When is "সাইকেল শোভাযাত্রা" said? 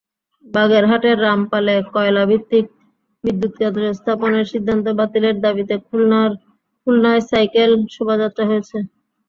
7.29-8.43